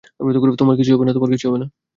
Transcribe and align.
তোমার 0.59 0.75
কিছু 0.79 0.91
হবে 0.91 1.57
না! 1.57 1.65